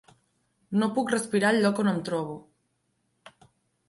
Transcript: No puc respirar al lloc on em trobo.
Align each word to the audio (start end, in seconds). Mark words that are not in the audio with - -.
No 0.83 0.87
puc 0.95 1.11
respirar 1.13 1.51
al 1.53 1.61
lloc 1.65 1.81
on 1.83 1.89
em 1.91 1.99
trobo. 2.07 2.39